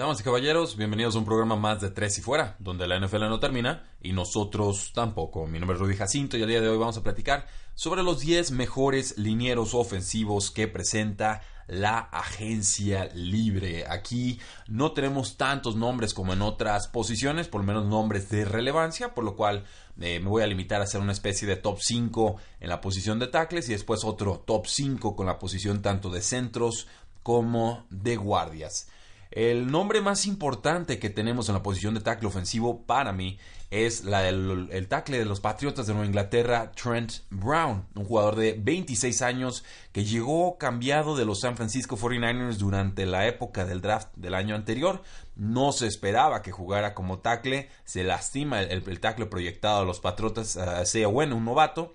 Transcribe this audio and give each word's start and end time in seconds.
Damas 0.00 0.18
y 0.18 0.22
caballeros, 0.22 0.78
bienvenidos 0.78 1.14
a 1.14 1.18
un 1.18 1.26
programa 1.26 1.56
más 1.56 1.82
de 1.82 1.90
Tres 1.90 2.16
y 2.16 2.22
Fuera, 2.22 2.56
donde 2.58 2.88
la 2.88 2.98
NFL 2.98 3.28
no 3.28 3.38
termina 3.38 3.84
y 4.00 4.14
nosotros 4.14 4.92
tampoco. 4.94 5.46
Mi 5.46 5.58
nombre 5.58 5.74
es 5.76 5.80
Rudy 5.82 5.94
Jacinto 5.94 6.38
y 6.38 6.42
el 6.42 6.48
día 6.48 6.62
de 6.62 6.70
hoy 6.70 6.78
vamos 6.78 6.96
a 6.96 7.02
platicar 7.02 7.46
sobre 7.74 8.02
los 8.02 8.20
10 8.20 8.52
mejores 8.52 9.18
linieros 9.18 9.74
ofensivos 9.74 10.50
que 10.50 10.68
presenta 10.68 11.42
la 11.66 11.98
agencia 11.98 13.10
libre. 13.12 13.84
Aquí 13.90 14.40
no 14.68 14.92
tenemos 14.92 15.36
tantos 15.36 15.76
nombres 15.76 16.14
como 16.14 16.32
en 16.32 16.40
otras 16.40 16.88
posiciones, 16.88 17.48
por 17.48 17.60
lo 17.60 17.66
menos 17.66 17.84
nombres 17.84 18.30
de 18.30 18.46
relevancia, 18.46 19.12
por 19.12 19.24
lo 19.24 19.36
cual 19.36 19.64
eh, 20.00 20.18
me 20.18 20.30
voy 20.30 20.42
a 20.42 20.46
limitar 20.46 20.80
a 20.80 20.84
hacer 20.84 21.02
una 21.02 21.12
especie 21.12 21.46
de 21.46 21.56
top 21.56 21.78
5 21.78 22.36
en 22.60 22.70
la 22.70 22.80
posición 22.80 23.18
de 23.18 23.26
tackles 23.26 23.68
y 23.68 23.72
después 23.72 24.02
otro 24.04 24.42
top 24.46 24.66
5 24.66 25.14
con 25.14 25.26
la 25.26 25.38
posición 25.38 25.82
tanto 25.82 26.08
de 26.08 26.22
centros 26.22 26.88
como 27.22 27.84
de 27.90 28.16
guardias. 28.16 28.88
El 29.30 29.70
nombre 29.70 30.00
más 30.00 30.26
importante 30.26 30.98
que 30.98 31.08
tenemos 31.08 31.48
en 31.48 31.54
la 31.54 31.62
posición 31.62 31.94
de 31.94 32.00
tackle 32.00 32.26
ofensivo 32.26 32.82
para 32.84 33.12
mí 33.12 33.38
es 33.70 34.02
el 34.04 34.88
tackle 34.88 35.18
de 35.18 35.24
los 35.24 35.38
Patriotas 35.38 35.86
de 35.86 35.92
Nueva 35.92 36.06
Inglaterra, 36.06 36.72
Trent 36.72 37.12
Brown, 37.30 37.86
un 37.94 38.04
jugador 38.04 38.34
de 38.34 38.56
26 38.58 39.22
años 39.22 39.64
que 39.92 40.04
llegó 40.04 40.58
cambiado 40.58 41.16
de 41.16 41.24
los 41.24 41.42
San 41.42 41.56
Francisco 41.56 41.96
49ers 41.96 42.56
durante 42.56 43.06
la 43.06 43.28
época 43.28 43.64
del 43.64 43.80
draft 43.80 44.08
del 44.16 44.34
año 44.34 44.56
anterior. 44.56 45.00
No 45.36 45.70
se 45.70 45.86
esperaba 45.86 46.42
que 46.42 46.50
jugara 46.50 46.94
como 46.94 47.20
tackle, 47.20 47.68
se 47.84 48.02
lastima 48.02 48.60
el, 48.60 48.82
el 48.84 49.00
tackle 49.00 49.26
proyectado 49.26 49.80
de 49.80 49.86
los 49.86 50.00
Patriotas, 50.00 50.56
uh, 50.56 50.84
sea 50.84 51.06
bueno, 51.06 51.36
un 51.36 51.44
novato 51.44 51.94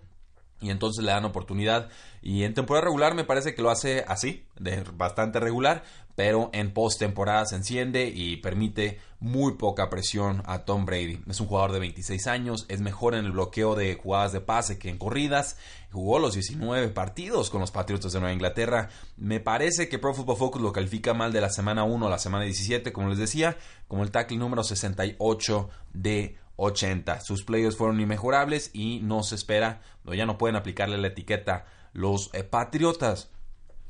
y 0.62 0.70
entonces 0.70 1.04
le 1.04 1.12
dan 1.12 1.26
oportunidad. 1.26 1.90
Y 2.22 2.44
en 2.44 2.54
temporada 2.54 2.86
regular 2.86 3.14
me 3.14 3.24
parece 3.24 3.54
que 3.54 3.62
lo 3.62 3.70
hace 3.70 4.04
así, 4.08 4.46
de 4.60 4.84
bastante 4.94 5.40
regular, 5.40 5.84
pero 6.16 6.50
en 6.54 6.74
postemporada 6.74 7.46
se 7.46 7.58
enciende 7.58 8.08
y 8.08 8.38
permite 8.38 9.00
muy 9.20 9.54
poca 9.58 9.90
presión 9.90 10.42
a 10.46 10.60
Tom 10.60 10.86
Brady. 10.86 11.22
Es 11.28 11.40
un 11.40 11.48
jugador 11.48 11.74
de 11.74 11.80
26 11.80 12.28
años, 12.28 12.66
es 12.70 12.80
mejor 12.80 13.16
en 13.16 13.26
el 13.26 13.32
bloqueo 13.32 13.76
de 13.76 13.96
jugadas 13.96 14.32
de 14.32 14.42
pase 14.42 14.80
que 14.80 14.90
en 14.90 14.98
corridas. 14.98 15.58
Jugó 15.92 16.20
los 16.20 16.34
19 16.34 16.90
partidos 16.90 17.50
con 17.50 17.62
los 17.62 17.72
Patriotas 17.72 18.14
de 18.14 18.20
Nueva 18.20 18.34
Inglaterra. 18.34 18.90
Me 19.18 19.40
parece 19.40 19.90
que 19.90 20.00
Pro 20.00 20.14
Football 20.14 20.38
Focus 20.38 20.62
lo 20.62 20.74
califica 20.74 21.14
mal 21.14 21.34
de 21.34 21.42
la 21.42 21.50
semana 21.50 21.84
1 21.84 22.08
a 22.08 22.10
la 22.10 22.20
semana 22.20 22.46
17, 22.46 22.92
como 22.94 23.10
les 23.10 23.18
decía, 23.18 23.58
como 23.88 24.04
el 24.04 24.12
tackle 24.12 24.38
número 24.38 24.64
68 24.64 25.70
de 25.94 26.38
80. 26.58 27.22
Sus 27.22 27.44
players 27.44 27.76
fueron 27.76 28.00
inmejorables 28.00 28.72
y 28.74 29.00
no 29.02 29.24
se 29.24 29.36
espera, 29.36 29.82
ya 30.06 30.26
no 30.26 30.38
pueden 30.38 30.56
aplicarle 30.56 30.98
la 30.98 31.08
etiqueta 31.08 31.66
los 31.94 32.30
eh, 32.34 32.44
Patriotas. 32.44 33.30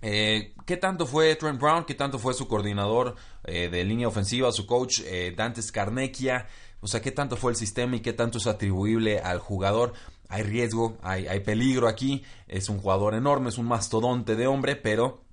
Eh, 0.07 0.53
¿Qué 0.66 0.77
tanto 0.77 1.07
fue 1.07 1.35
Trent 1.35 1.59
Brown? 1.59 1.83
¿Qué 1.85 1.95
tanto 1.95 2.19
fue 2.19 2.35
su 2.35 2.47
coordinador 2.47 3.16
eh, 3.44 3.69
de 3.69 3.83
línea 3.83 4.07
ofensiva, 4.07 4.52
su 4.52 4.67
coach 4.67 5.02
eh, 5.05 5.33
Dante 5.35 5.62
Scarnecchia? 5.62 6.47
O 6.81 6.88
sea, 6.88 7.01
¿qué 7.01 7.12
tanto 7.12 7.35
fue 7.38 7.51
el 7.51 7.57
sistema 7.57 7.95
y 7.95 8.01
qué 8.01 8.13
tanto 8.13 8.38
es 8.38 8.45
atribuible 8.45 9.19
al 9.19 9.40
jugador? 9.40 9.94
Hay 10.29 10.44
riesgo, 10.44 10.97
hay, 11.01 11.28
hay 11.28 11.40
peligro 11.40 11.88
aquí. 11.88 12.23
Es 12.47 12.69
un 12.69 12.78
jugador 12.78 13.16
enorme, 13.16 13.50
es 13.50 13.57
un 13.57 13.66
mastodonte 13.66 14.35
de 14.35 14.45
hombre, 14.45 14.75
pero 14.75 15.25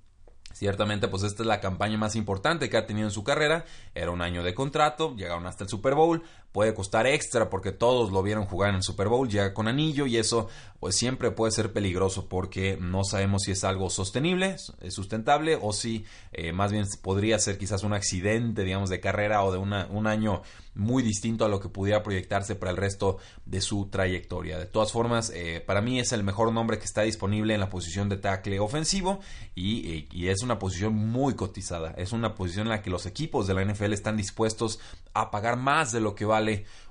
Ciertamente, 0.53 1.07
pues 1.07 1.23
esta 1.23 1.41
es 1.41 1.47
la 1.47 1.59
campaña 1.59 1.97
más 1.97 2.15
importante 2.15 2.69
que 2.69 2.77
ha 2.77 2.85
tenido 2.85 3.07
en 3.07 3.11
su 3.11 3.23
carrera. 3.23 3.65
Era 3.95 4.11
un 4.11 4.21
año 4.21 4.43
de 4.43 4.53
contrato, 4.53 5.15
llegaron 5.15 5.47
hasta 5.47 5.63
el 5.63 5.69
Super 5.69 5.95
Bowl. 5.95 6.21
Puede 6.53 6.73
costar 6.73 7.07
extra 7.07 7.49
porque 7.49 7.73
todos 7.73 8.11
lo 8.11 8.23
vieron 8.23 8.45
jugar 8.45 8.69
en 8.69 8.75
el 8.77 8.83
Super 8.83 9.09
Bowl, 9.09 9.27
llega 9.27 9.53
con 9.53 9.67
anillo 9.67 10.05
y 10.05 10.17
eso 10.17 10.47
pues 10.79 10.95
siempre 10.95 11.31
puede 11.31 11.51
ser 11.51 11.73
peligroso 11.73 12.27
porque 12.29 12.77
no 12.79 13.03
sabemos 13.03 13.43
si 13.43 13.51
es 13.51 13.63
algo 13.63 13.89
sostenible, 13.89 14.57
es 14.81 14.93
sustentable 14.93 15.57
o 15.61 15.73
si 15.73 16.05
eh, 16.31 16.51
más 16.51 16.71
bien 16.71 16.85
podría 17.01 17.39
ser 17.39 17.57
quizás 17.57 17.83
un 17.83 17.93
accidente, 17.93 18.63
digamos, 18.63 18.89
de 18.89 18.99
carrera 18.99 19.43
o 19.43 19.51
de 19.51 19.57
un 19.57 20.07
año 20.07 20.41
muy 20.75 21.03
distinto 21.03 21.45
a 21.45 21.49
lo 21.49 21.59
que 21.59 21.69
pudiera 21.69 22.03
proyectarse 22.03 22.55
para 22.55 22.71
el 22.71 22.77
resto 22.77 23.17
de 23.45 23.61
su 23.61 23.87
trayectoria. 23.89 24.57
De 24.57 24.65
todas 24.65 24.91
formas, 24.91 25.31
eh, 25.33 25.63
para 25.65 25.81
mí 25.81 25.99
es 25.99 26.11
el 26.11 26.23
mejor 26.23 26.51
nombre 26.51 26.79
que 26.79 26.85
está 26.85 27.03
disponible 27.03 27.53
en 27.53 27.59
la 27.59 27.69
posición 27.69 28.09
de 28.09 28.17
tackle 28.17 28.59
ofensivo 28.59 29.19
y, 29.55 29.91
eh, 29.91 30.07
y 30.11 30.27
es 30.27 30.41
una 30.41 30.59
posición 30.59 30.93
muy 30.93 31.35
cotizada. 31.35 31.93
Es 31.97 32.11
una 32.11 32.35
posición 32.35 32.67
en 32.67 32.71
la 32.71 32.81
que 32.81 32.89
los 32.89 33.05
equipos 33.05 33.47
de 33.47 33.53
la 33.53 33.63
NFL 33.63 33.93
están 33.93 34.17
dispuestos 34.17 34.79
a 35.13 35.31
pagar 35.31 35.57
más 35.57 35.91
de 35.91 36.01
lo 36.01 36.15
que 36.15 36.25
vale 36.25 36.42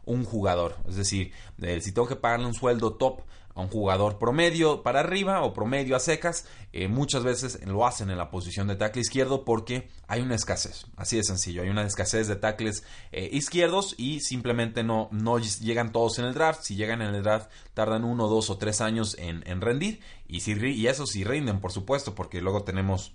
un 0.05 0.25
jugador. 0.25 0.77
Es 0.89 0.97
decir, 0.97 1.33
si 1.81 1.93
tengo 1.93 2.09
que 2.09 2.17
pagarle 2.17 2.47
un 2.47 2.55
sueldo 2.55 2.95
top 2.95 3.23
a 3.55 3.61
un 3.61 3.69
jugador 3.69 4.19
promedio 4.19 4.83
para 4.83 5.01
arriba 5.01 5.43
o 5.43 5.53
promedio 5.53 5.97
a 5.97 6.01
secas, 6.01 6.47
eh, 6.73 6.89
muchas 6.89 7.23
veces 7.23 7.61
lo 7.67 7.87
hacen 7.87 8.11
en 8.11 8.19
la 8.19 8.31
posición 8.31 8.67
de 8.67 8.77
tackle 8.77 9.03
izquierdo 9.03 9.45
porque 9.45 9.89
hay 10.09 10.23
una 10.23 10.35
escasez, 10.35 10.87
así 10.97 11.17
de 11.17 11.25
sencillo, 11.25 11.63
hay 11.63 11.69
una 11.69 11.85
escasez 11.85 12.29
de 12.29 12.37
tackles 12.37 12.85
eh, 13.13 13.29
izquierdos 13.33 13.95
y 13.99 14.21
simplemente 14.21 14.83
no, 14.83 15.09
no 15.13 15.39
llegan 15.39 15.93
todos 15.93 16.19
en 16.19 16.25
el 16.25 16.35
draft, 16.35 16.63
si 16.63 16.77
llegan 16.77 17.03
en 17.03 17.15
el 17.15 17.23
draft 17.23 17.51
tardan 17.75 18.05
uno, 18.05 18.29
dos 18.29 18.49
o 18.51 18.57
tres 18.57 18.81
años 18.81 19.17
en, 19.19 19.43
en 19.47 19.61
rendir 19.61 20.01
y, 20.27 20.41
si, 20.41 20.53
y 20.53 20.87
eso 20.87 21.07
sí 21.07 21.25
rinden 21.25 21.61
por 21.61 21.73
supuesto 21.73 22.15
porque 22.15 22.41
luego 22.41 22.63
tenemos 22.63 23.13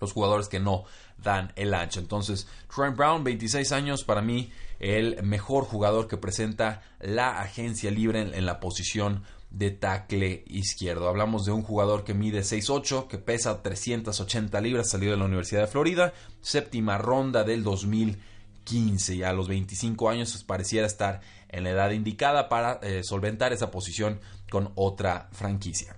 los 0.00 0.12
jugadores 0.12 0.48
que 0.48 0.60
no 0.60 0.84
dan 1.22 1.52
el 1.56 1.74
ancho. 1.74 2.00
Entonces, 2.00 2.46
Trent 2.74 2.96
Brown, 2.96 3.24
26 3.24 3.72
años, 3.72 4.04
para 4.04 4.22
mí 4.22 4.50
el 4.78 5.22
mejor 5.22 5.64
jugador 5.64 6.08
que 6.08 6.16
presenta 6.16 6.82
la 7.00 7.40
agencia 7.40 7.90
libre 7.90 8.20
en, 8.20 8.46
la 8.46 8.60
posición 8.60 9.24
de 9.50 9.70
tackle 9.70 10.44
izquierdo. 10.46 11.08
Hablamos 11.08 11.44
de 11.44 11.52
un 11.52 11.62
jugador 11.62 12.04
que 12.04 12.14
mide 12.14 12.40
6'8, 12.40 13.08
que 13.08 13.18
pesa 13.18 13.62
380 13.62 14.60
libras, 14.60 14.90
salió 14.90 15.10
de 15.10 15.16
la 15.16 15.24
Universidad 15.24 15.62
de 15.62 15.66
Florida, 15.66 16.12
séptima 16.40 16.98
ronda 16.98 17.44
del 17.44 17.64
2015 17.64 19.16
y 19.16 19.22
a 19.22 19.32
los 19.32 19.48
25 19.48 20.08
años 20.10 20.32
pues, 20.32 20.44
pareciera 20.44 20.86
estar 20.86 21.20
en 21.48 21.64
la 21.64 21.70
edad 21.70 21.90
indicada 21.90 22.48
para 22.48 22.78
eh, 22.82 23.02
solventar 23.02 23.52
esa 23.52 23.70
posición 23.70 24.20
con 24.50 24.70
otra 24.76 25.28
franquicia. 25.32 25.97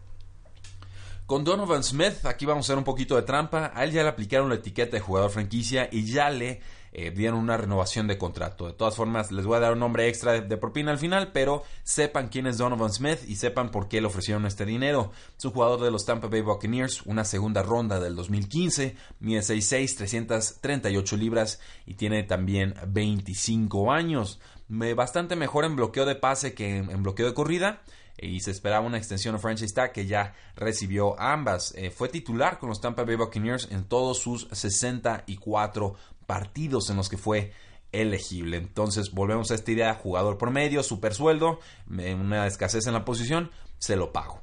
Con 1.31 1.45
Donovan 1.45 1.85
Smith, 1.85 2.27
aquí 2.27 2.45
vamos 2.45 2.65
a 2.65 2.67
hacer 2.67 2.79
un 2.79 2.83
poquito 2.83 3.15
de 3.15 3.23
trampa. 3.23 3.71
A 3.73 3.85
él 3.85 3.93
ya 3.93 4.03
le 4.03 4.09
aplicaron 4.09 4.49
la 4.49 4.57
etiqueta 4.57 4.97
de 4.97 5.01
jugador 5.01 5.31
franquicia 5.31 5.89
y 5.93 6.05
ya 6.05 6.29
le 6.29 6.61
eh, 6.93 7.13
dieron 7.13 7.39
una 7.39 7.57
renovación 7.57 8.09
de 8.09 8.19
contrato. 8.19 8.67
De 8.67 8.73
todas 8.73 8.97
formas, 8.97 9.31
les 9.31 9.47
voy 9.47 9.57
a 9.57 9.61
dar 9.61 9.75
un 9.75 9.79
nombre 9.79 10.09
extra 10.09 10.41
de, 10.41 10.57
propina 10.57 10.91
al 10.91 10.99
final, 10.99 11.31
pero 11.31 11.63
sepan 11.85 12.31
quién 12.31 12.49
es 12.49 12.59
Donovan 12.59 12.93
Smith 12.93 13.21
y 13.29 13.37
sepan 13.37 13.71
por 13.71 13.87
qué 13.87 14.01
le 14.01 14.09
ofrecieron 14.09 14.45
este 14.45 14.67
dinero. 14.67 15.13
Es 15.39 15.45
un 15.45 15.53
jugador 15.53 15.81
de 15.81 15.93
los 15.93 16.05
Tampa 16.05 16.27
Bay 16.27 16.41
Buccaneers, 16.41 17.03
una 17.03 17.25
segunda 17.25 17.63
ronda 17.63 18.01
del 18.01 18.17
2015, 18.17 18.97
mide 19.21 19.39
6'6, 19.39 19.99
338 19.99 21.17
libras 21.17 21.61
y 21.87 21.95
tiene 21.95 22.25
también 22.25 22.75
25 22.89 23.93
años. 23.93 24.41
Bastante 24.67 25.37
mejor 25.37 25.65
en 25.65 25.77
bloqueo 25.77 26.07
de 26.07 26.17
pase 26.17 26.55
que 26.55 26.79
en 26.79 27.03
bloqueo 27.05 27.27
de 27.27 27.35
corrida 27.35 27.83
y 28.21 28.41
se 28.41 28.51
esperaba 28.51 28.87
una 28.87 28.99
extensión 28.99 29.35
de 29.35 29.41
franchise 29.41 29.75
tag 29.75 29.93
que 29.93 30.07
ya 30.07 30.35
recibió 30.57 31.19
ambas. 31.19 31.75
Eh, 31.77 31.91
fue 31.91 32.09
titular 32.09 32.59
con 32.59 32.69
los 32.69 32.81
Tampa 32.81 33.05
Bay 33.05 33.17
Buccaneers 33.17 33.69
en 33.71 33.84
todos 33.84 34.19
sus 34.19 34.49
64 34.53 35.95
partidos 36.27 36.91
en 36.91 36.97
los 36.97 37.09
que 37.09 37.17
fue 37.17 37.53
elegible. 37.93 38.57
Entonces 38.57 39.13
volvemos 39.13 39.51
a 39.51 39.55
esta 39.55 39.72
idea, 39.72 39.95
jugador 39.95 40.39
promedio, 40.39 40.83
super 40.83 41.15
sueldo, 41.15 41.61
una 41.89 42.47
escasez 42.47 42.87
en 42.87 42.95
la 42.95 43.05
posición, 43.05 43.51
se 43.78 43.97
lo 43.97 44.13
pago. 44.13 44.43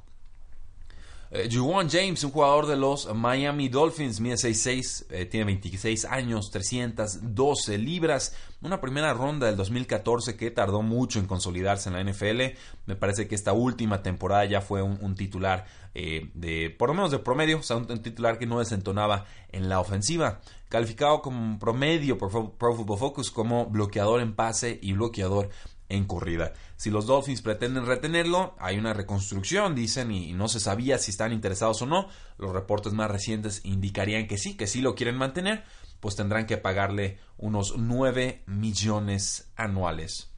Eh, 1.30 1.48
Juwan 1.52 1.90
James, 1.90 2.24
un 2.24 2.30
jugador 2.30 2.66
de 2.66 2.76
los 2.76 3.14
Miami 3.14 3.68
Dolphins, 3.68 4.18
mide 4.18 4.36
6'6, 4.36 5.06
eh, 5.10 5.26
tiene 5.26 5.44
26 5.44 6.06
años, 6.06 6.50
312 6.50 7.76
libras. 7.76 8.34
Una 8.62 8.80
primera 8.80 9.12
ronda 9.12 9.46
del 9.46 9.56
2014 9.56 10.36
que 10.36 10.50
tardó 10.50 10.80
mucho 10.80 11.18
en 11.18 11.26
consolidarse 11.26 11.90
en 11.90 11.96
la 11.96 12.00
NFL. 12.00 12.56
Me 12.86 12.96
parece 12.96 13.28
que 13.28 13.34
esta 13.34 13.52
última 13.52 14.02
temporada 14.02 14.46
ya 14.46 14.62
fue 14.62 14.82
un, 14.82 15.14
titular 15.14 15.66
eh, 15.94 16.30
de, 16.32 16.70
por 16.70 16.88
lo 16.88 16.94
menos 16.94 17.10
de 17.10 17.18
promedio, 17.18 17.58
o 17.58 17.62
sea, 17.62 17.76
un, 17.76 17.90
un, 17.90 18.02
titular 18.02 18.38
que 18.38 18.46
no 18.46 18.58
desentonaba 18.58 19.26
en 19.52 19.68
la 19.68 19.80
ofensiva. 19.80 20.40
Calificado 20.70 21.20
como 21.20 21.58
promedio 21.58 22.16
por 22.16 22.30
Pro 22.56 22.74
Football 22.74 22.98
Focus 22.98 23.30
como 23.30 23.66
bloqueador 23.66 24.22
en 24.22 24.34
pase 24.34 24.78
y 24.80 24.94
bloqueador 24.94 25.50
en 25.88 26.04
corrida. 26.04 26.52
Si 26.76 26.90
los 26.90 27.06
Dolphins 27.06 27.42
pretenden 27.42 27.86
retenerlo, 27.86 28.54
hay 28.58 28.78
una 28.78 28.92
reconstrucción, 28.92 29.74
dicen, 29.74 30.10
y 30.10 30.32
no 30.32 30.48
se 30.48 30.60
sabía 30.60 30.98
si 30.98 31.10
están 31.10 31.32
interesados 31.32 31.82
o 31.82 31.86
no. 31.86 32.08
Los 32.36 32.52
reportes 32.52 32.92
más 32.92 33.10
recientes 33.10 33.60
indicarían 33.64 34.26
que 34.26 34.38
sí, 34.38 34.56
que 34.56 34.66
sí 34.66 34.80
lo 34.80 34.94
quieren 34.94 35.16
mantener, 35.16 35.64
pues 36.00 36.16
tendrán 36.16 36.46
que 36.46 36.58
pagarle 36.58 37.18
unos 37.36 37.76
9 37.76 38.42
millones 38.46 39.50
anuales. 39.56 40.30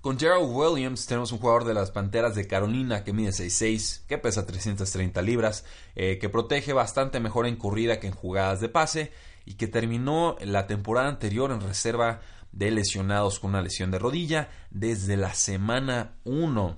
Con 0.00 0.18
Gerald 0.18 0.48
Williams 0.48 1.06
tenemos 1.06 1.32
un 1.32 1.38
jugador 1.38 1.64
de 1.64 1.74
las 1.74 1.90
Panteras 1.90 2.36
de 2.36 2.46
Carolina 2.46 3.02
que 3.02 3.12
mide 3.12 3.30
6'6, 3.30 4.06
que 4.06 4.16
pesa 4.16 4.46
330 4.46 5.20
libras, 5.22 5.64
eh, 5.96 6.18
que 6.20 6.28
protege 6.28 6.72
bastante 6.72 7.18
mejor 7.18 7.46
en 7.46 7.56
corrida 7.56 7.98
que 7.98 8.06
en 8.06 8.12
jugadas 8.12 8.60
de 8.60 8.68
pase 8.68 9.12
y 9.48 9.54
que 9.54 9.66
terminó 9.66 10.36
la 10.42 10.66
temporada 10.66 11.08
anterior 11.08 11.50
en 11.52 11.62
reserva 11.62 12.20
de 12.52 12.70
lesionados 12.70 13.40
con 13.40 13.50
una 13.50 13.62
lesión 13.62 13.90
de 13.90 13.98
rodilla 13.98 14.50
desde 14.68 15.16
la 15.16 15.32
semana 15.32 16.18
1. 16.24 16.76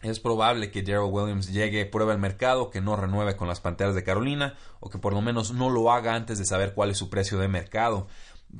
Es 0.00 0.18
probable 0.18 0.70
que 0.70 0.82
Gerald 0.82 1.12
Williams 1.12 1.52
llegue, 1.52 1.84
pruebe 1.84 2.14
el 2.14 2.18
mercado, 2.18 2.70
que 2.70 2.80
no 2.80 2.96
renueve 2.96 3.36
con 3.36 3.46
las 3.46 3.60
Panteras 3.60 3.94
de 3.94 4.04
Carolina 4.04 4.54
o 4.80 4.88
que 4.88 4.96
por 4.96 5.12
lo 5.12 5.20
menos 5.20 5.52
no 5.52 5.68
lo 5.68 5.92
haga 5.92 6.14
antes 6.14 6.38
de 6.38 6.46
saber 6.46 6.72
cuál 6.72 6.90
es 6.90 6.96
su 6.96 7.10
precio 7.10 7.38
de 7.38 7.48
mercado. 7.48 8.06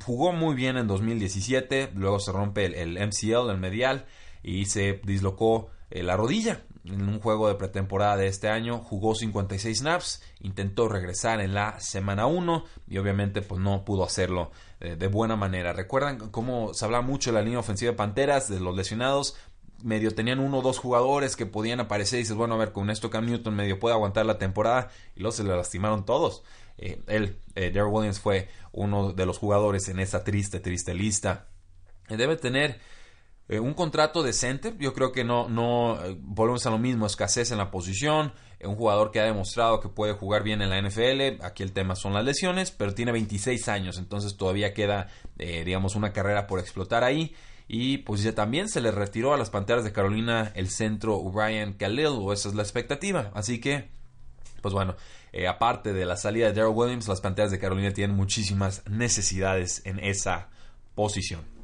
Jugó 0.05 0.31
muy 0.31 0.53
bien 0.53 0.77
en 0.77 0.85
2017, 0.85 1.93
luego 1.95 2.19
se 2.19 2.31
rompe 2.31 2.65
el, 2.65 2.99
MCL, 2.99 3.49
el 3.49 3.57
medial, 3.57 4.05
y 4.43 4.65
se 4.65 5.01
dislocó 5.03 5.71
eh, 5.89 6.03
la 6.03 6.15
rodilla 6.15 6.61
en 6.85 7.07
un 7.07 7.19
juego 7.19 7.47
de 7.47 7.55
pretemporada 7.55 8.17
de 8.17 8.27
este 8.27 8.49
año. 8.49 8.79
Jugó 8.79 9.15
56 9.15 9.79
snaps, 9.79 10.21
intentó 10.39 10.87
regresar 10.87 11.41
en 11.41 11.53
la 11.53 11.79
semana 11.79 12.25
1 12.25 12.65
y 12.87 12.97
obviamente 12.97 13.41
pues 13.41 13.61
no 13.61 13.83
pudo 13.85 14.03
hacerlo 14.03 14.51
eh, 14.79 14.95
de 14.95 15.07
buena 15.07 15.35
manera. 15.35 15.73
Recuerdan 15.73 16.29
cómo 16.29 16.73
se 16.73 16.85
habla 16.85 17.01
mucho 17.01 17.31
de 17.31 17.35
la 17.35 17.43
línea 17.43 17.59
ofensiva 17.59 17.91
de 17.91 17.97
Panteras, 17.97 18.49
de 18.49 18.59
los 18.59 18.75
lesionados. 18.75 19.35
Medio 19.83 20.13
tenían 20.13 20.39
uno 20.39 20.59
o 20.59 20.61
dos 20.61 20.77
jugadores 20.77 21.35
que 21.35 21.45
podían 21.45 21.79
aparecer 21.79 22.19
y 22.19 22.23
dices, 22.23 22.35
bueno, 22.35 22.55
a 22.55 22.57
ver, 22.57 22.71
con 22.71 22.89
esto 22.89 23.09
Cam 23.09 23.25
Newton 23.25 23.55
medio 23.55 23.79
puede 23.79 23.95
aguantar 23.95 24.25
la 24.25 24.37
temporada 24.37 24.89
y 25.15 25.21
luego 25.21 25.31
se 25.31 25.43
le 25.43 25.55
lastimaron 25.55 26.05
todos. 26.05 26.43
Eh, 26.77 27.01
él, 27.07 27.39
eh, 27.55 27.71
Williams, 27.81 28.19
fue 28.19 28.49
uno 28.71 29.13
de 29.13 29.25
los 29.25 29.37
jugadores 29.37 29.89
en 29.89 29.99
esa 29.99 30.23
triste, 30.23 30.59
triste 30.59 30.93
lista. 30.93 31.47
Debe 32.09 32.35
tener 32.37 32.79
eh, 33.49 33.59
un 33.59 33.73
contrato 33.73 34.23
decente. 34.23 34.73
Yo 34.79 34.93
creo 34.93 35.11
que 35.11 35.25
no, 35.25 35.49
no 35.49 35.99
volvemos 36.21 36.65
a 36.65 36.69
lo 36.69 36.77
mismo, 36.77 37.05
escasez 37.05 37.51
en 37.51 37.57
la 37.57 37.71
posición. 37.71 38.31
un 38.63 38.75
jugador 38.75 39.11
que 39.11 39.19
ha 39.19 39.25
demostrado 39.25 39.79
que 39.81 39.89
puede 39.89 40.13
jugar 40.13 40.43
bien 40.43 40.61
en 40.61 40.69
la 40.69 40.81
NFL. 40.81 41.43
Aquí 41.43 41.63
el 41.63 41.73
tema 41.73 41.95
son 41.95 42.13
las 42.13 42.23
lesiones, 42.23 42.71
pero 42.71 42.93
tiene 42.93 43.11
26 43.11 43.67
años, 43.67 43.97
entonces 43.97 44.37
todavía 44.37 44.73
queda, 44.73 45.07
digamos, 45.37 45.95
una 45.95 46.13
carrera 46.13 46.47
por 46.47 46.59
explotar 46.59 47.03
ahí. 47.03 47.35
Y 47.71 47.99
pues 47.99 48.23
ya 48.23 48.33
también 48.33 48.67
se 48.67 48.81
le 48.81 48.89
retiró 48.89 49.31
a 49.31 49.37
las 49.37 49.51
Panteras 49.51 49.83
de 49.83 49.91
Carolina 49.91 50.51
el 50.55 50.69
centro 50.69 51.21
Ryan 51.31 51.73
Khalil, 51.73 52.17
o 52.19 52.33
esa 52.33 52.49
es 52.49 52.55
la 52.55 52.63
expectativa. 52.63 53.31
Así 53.35 53.61
que, 53.61 53.89
pues 54.63 54.73
bueno, 54.73 54.95
eh, 55.31 55.47
aparte 55.47 55.93
de 55.93 56.03
la 56.03 56.17
salida 56.17 56.47
de 56.47 56.53
Daryl 56.53 56.75
Williams, 56.75 57.07
las 57.07 57.21
Panteras 57.21 57.51
de 57.51 57.59
Carolina 57.59 57.93
tienen 57.93 58.15
muchísimas 58.15 58.81
necesidades 58.89 59.83
en 59.85 59.99
esa 59.99 60.49
posición. 60.95 61.58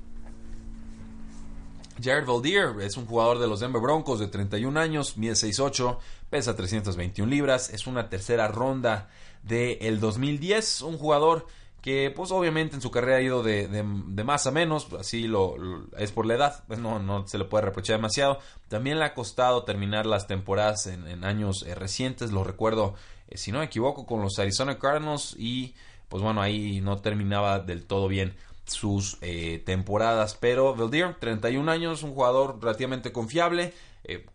Jared 2.02 2.26
Valdir 2.26 2.82
es 2.82 2.98
un 2.98 3.06
jugador 3.06 3.40
de 3.40 3.48
los 3.48 3.60
Denver 3.60 3.82
Broncos 3.82 4.20
de 4.20 4.28
31 4.28 4.80
años, 4.80 5.18
mide 5.18 5.34
6'8, 5.34 5.98
pesa 6.30 6.56
321 6.56 7.30
libras, 7.30 7.70
es 7.70 7.88
una 7.88 8.10
tercera 8.10 8.48
ronda 8.48 9.10
del 9.44 9.78
el 9.82 10.00
2010, 10.00 10.82
un 10.82 10.98
jugador 10.98 11.48
que 11.82 12.12
pues 12.16 12.32
obviamente 12.32 12.76
en 12.76 12.82
su 12.82 12.90
carrera 12.90 13.18
ha 13.18 13.22
ido 13.22 13.44
de, 13.44 13.84
más 13.84 14.48
a 14.48 14.52
menos, 14.52 14.88
así 15.00 15.28
lo, 15.28 15.56
es 15.98 16.12
por 16.12 16.26
la 16.26 16.34
edad, 16.34 16.64
pues, 16.66 16.80
no, 16.80 16.98
no 16.98 17.28
se 17.28 17.38
le 17.38 17.46
puede 17.46 17.66
reprochar 17.66 17.98
demasiado. 17.98 18.40
También 18.70 18.98
le 18.98 19.06
ha 19.06 19.14
costado 19.14 19.66
terminar 19.66 20.08
las 20.08 20.26
temporadas 20.26 20.88
en, 20.88 21.24
años 21.24 21.64
eh, 21.68 21.76
recientes, 21.76 22.32
lo 22.32 22.44
recuerdo, 22.44 22.96
eh, 23.28 23.38
si 23.38 23.52
no 23.52 23.60
me 23.60 23.66
equivoco, 23.66 24.08
con 24.08 24.22
los 24.22 24.40
Arizona 24.40 24.80
Cardinals 24.80 25.36
y 25.38 25.76
pues 26.10 26.24
bueno, 26.24 26.42
ahí 26.42 26.82
no 26.82 26.98
terminaba 26.98 27.60
del 27.60 27.86
todo 27.86 28.08
bien 28.08 28.36
sus 28.66 29.18
eh, 29.22 29.62
temporadas, 29.66 30.38
pero 30.40 30.76
Veldir, 30.76 31.16
31 31.20 31.72
años, 31.72 32.04
un 32.04 32.14
jugador 32.14 32.60
relativamente 32.62 33.12
confiable, 33.12 33.74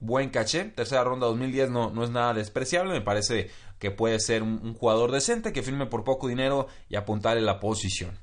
buen 0.01 0.31
caché, 0.31 0.65
tercera 0.65 1.05
ronda 1.05 1.29
2010 1.29 1.71
no, 1.71 1.91
no 1.91 2.03
es 2.03 2.11
nada 2.11 2.35
despreciable, 2.35 2.93
me 2.93 3.03
parece 3.03 3.51
que 3.81 3.91
puede 3.91 4.21
ser 4.21 4.43
un, 4.45 4.75
jugador 4.75 5.11
decente 5.11 5.53
que 5.53 5.63
firme 5.63 5.87
por 5.87 6.05
poco 6.05 6.29
dinero 6.29 6.69
y 6.89 6.97
apuntarle 6.97 7.41
la 7.41 7.59
posición. 7.59 8.17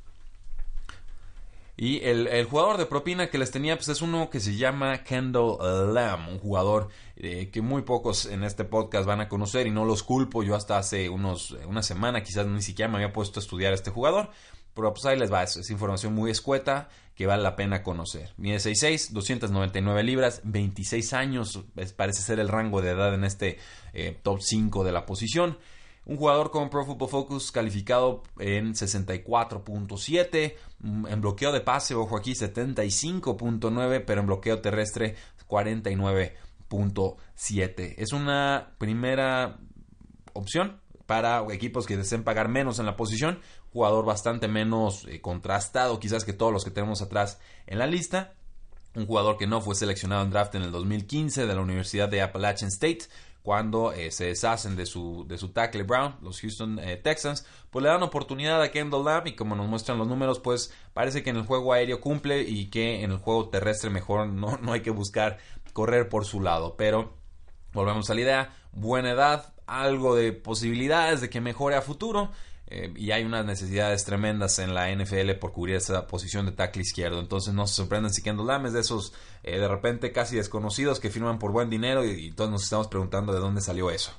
Y 1.80 2.04
el, 2.04 2.46
jugador 2.46 2.78
de 2.78 2.88
propina 2.88 3.30
que 3.30 3.38
les 3.38 3.52
tenía 3.52 3.76
pues 3.76 3.88
es 3.90 4.02
uno 4.02 4.32
que 4.32 4.40
se 4.40 4.56
llama 4.56 5.04
Kendall 5.04 5.94
Lamb, 5.94 6.30
un 6.30 6.40
jugador 6.40 6.90
eh, 7.16 7.50
que 7.52 7.62
muy 7.62 7.84
pocos 7.84 8.26
en 8.26 8.44
este 8.44 8.64
podcast 8.64 9.06
van 9.06 9.22
a 9.22 9.30
conocer 9.30 9.68
y 9.68 9.72
no 9.72 9.86
los 9.86 10.02
culpo. 10.02 10.42
Yo 10.42 10.56
hasta 10.56 10.80
hace 10.80 11.08
unos, 11.08 11.52
una 11.68 11.84
semana 11.84 12.24
quizás 12.24 12.48
ni 12.48 12.64
siquiera 12.64 12.90
me 12.90 12.98
había 12.98 13.14
puesto 13.14 13.40
a 13.40 13.44
estudiar 13.44 13.74
este 13.74 13.92
jugador. 13.92 14.32
Pero 14.78 14.94
pues 14.94 15.04
ahí 15.06 15.18
les 15.18 15.34
va, 15.34 15.42
es, 15.42 15.72
información 15.72 16.14
muy 16.14 16.30
escueta 16.30 16.90
que 17.16 17.26
vale 17.26 17.42
la 17.42 17.56
pena 17.56 17.82
conocer. 17.82 18.36
Mide 18.38 18.58
6'6, 18.58 19.10
299 19.10 20.04
libras, 20.04 20.42
26 20.44 21.14
años, 21.14 21.64
parece 21.96 22.22
ser 22.22 22.40
el 22.40 22.48
rango 22.48 22.84
de 22.84 22.92
edad 22.92 23.16
en 23.16 23.24
este 23.24 23.58
eh, 23.94 24.16
top 24.22 24.40
5 24.40 24.84
de 24.84 24.92
la 24.92 25.08
posición. 25.08 25.58
Un 26.06 26.18
jugador 26.18 26.52
con 26.52 26.70
Pro 26.70 26.86
Football 26.86 27.10
Focus 27.10 27.52
calificado 27.52 28.22
en 28.38 28.76
64.7, 28.76 30.54
mm, 30.78 31.08
en 31.08 31.22
bloqueo 31.22 31.52
de 31.52 31.62
pase, 31.62 31.96
ojo 31.96 32.16
aquí, 32.16 32.34
75.9, 32.34 34.04
pero 34.06 34.22
en 34.22 34.28
bloqueo 34.28 34.62
terrestre 34.62 35.16
49.7. 35.48 37.96
Es 37.98 38.14
una 38.14 38.76
primera 38.78 39.58
opción 40.34 40.80
para 41.08 41.44
equipos 41.52 41.88
que 41.88 41.98
deseen 41.98 42.24
pagar 42.24 42.50
menos 42.50 42.78
en 42.78 42.86
la 42.86 42.96
posición, 42.96 43.40
jugador 43.74 44.06
bastante 44.06 44.48
menos 44.48 45.06
eh, 45.08 45.22
contrastado 45.22 46.00
quizás 46.00 46.26
que 46.26 46.34
todos 46.34 46.54
los 46.54 46.64
que 46.64 46.72
tenemos 46.72 47.02
atrás 47.02 47.40
en 47.66 47.80
la 47.80 47.88
lista. 47.88 48.34
Un 48.94 49.06
jugador 49.06 49.38
que 49.38 49.48
no 49.48 49.62
fue 49.62 49.76
seleccionado 49.76 50.24
en 50.24 50.32
draft 50.32 50.56
en 50.56 50.64
el 50.64 50.72
2015 50.72 51.46
de 51.46 51.56
la 51.56 51.62
Universidad 51.62 52.10
de 52.10 52.22
Appalachian 52.22 52.70
State, 52.70 53.06
cuando 53.48 53.94
eh, 53.94 54.12
se 54.12 54.26
deshacen 54.26 54.76
de 54.76 54.86
su, 54.86 55.24
de 55.26 55.38
su 55.38 55.50
tackle 55.50 55.84
Brown, 55.84 56.16
los 56.22 56.42
Houston 56.42 56.80
eh, 56.80 56.98
Texans, 56.98 57.46
pues 57.70 57.82
le 57.82 57.88
dan 57.88 58.04
oportunidad 58.04 58.62
a 58.62 58.72
Kendall 58.72 59.06
Lamb 59.06 59.28
y 59.28 59.36
como 59.36 59.56
nos 59.56 59.68
muestran 59.68 59.98
los 59.98 60.08
números, 60.08 60.40
pues 60.40 60.74
parece 60.94 61.24
que 61.24 61.30
en 61.30 61.38
el 61.38 61.46
juego 61.46 61.72
aéreo 61.72 62.02
cumple 62.02 62.42
y 62.42 62.70
que 62.70 63.04
en 63.04 63.12
el 63.12 63.18
juego 63.20 63.48
terrestre 63.48 63.90
mejor 63.90 64.28
no, 64.28 64.58
no 64.62 64.74
hay 64.74 64.82
que 64.82 64.92
buscar 64.92 65.38
correr 65.72 66.10
por 66.10 66.26
su 66.26 66.42
lado. 66.42 66.76
Pero 66.76 67.14
volvemos 67.72 68.10
a 68.10 68.16
la 68.16 68.22
idea, 68.22 68.58
buena 68.74 69.12
edad, 69.12 69.54
algo 69.68 70.16
de 70.16 70.34
posibilidades 70.34 71.22
de 71.22 71.30
que 71.30 71.42
mejore 71.42 71.76
a 71.76 71.82
futuro. 71.82 72.32
Eh, 72.70 72.94
y 72.98 73.12
hay 73.12 73.24
unas 73.24 73.46
necesidades 73.46 74.04
tremendas 74.04 74.60
en 74.60 74.74
la 74.74 74.92
NFL 74.92 75.32
por 75.40 75.54
cubrir 75.54 75.76
esa 75.78 76.06
posición 76.06 76.46
de 76.46 76.52
tackle 76.52 76.82
izquierdo. 76.82 77.20
Entonces 77.20 77.54
no 77.54 77.66
se 77.66 77.76
sorprenden 77.76 78.14
si 78.14 78.22
Kendall 78.22 78.48
Lamb 78.48 78.66
es 78.66 78.74
de 78.74 78.82
esos 78.82 79.14
eh, 79.44 79.58
de 79.58 79.68
repente 79.68 80.12
casi 80.12 80.36
desconocidos 80.36 81.00
que 81.00 81.10
firman 81.10 81.40
por 81.40 81.52
buen 81.52 81.70
dinero 81.70 82.04
y, 82.04 82.32
todos 82.32 82.52
nos 82.52 82.64
estamos 82.64 82.88
preguntando 82.88 83.32
de 83.32 83.40
dónde 83.40 83.62
salió 83.62 83.90
eso. 83.90 84.12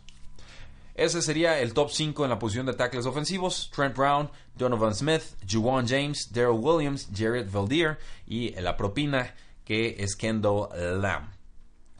Ese 0.95 1.21
sería 1.21 1.61
el 1.61 1.75
top 1.75 1.91
5 1.91 2.25
en 2.25 2.31
la 2.31 2.39
posición 2.39 2.67
de 2.67 2.73
tackles 2.73 3.07
ofensivos. 3.07 3.71
Trent 3.75 3.95
Brown, 3.95 4.31
Donovan 4.57 4.95
Smith, 4.95 5.23
Juwan 5.49 5.87
James, 5.87 6.33
Daryl 6.33 6.59
Williams, 6.59 7.09
Jared 7.15 7.49
Valdir 7.51 7.99
y 8.27 8.51
la 8.53 8.77
propina 8.77 9.35
que 9.65 9.97
es 9.99 10.17
Kendall 10.17 11.03
Lamb. 11.03 11.31